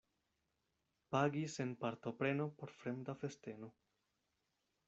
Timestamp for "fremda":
2.81-3.13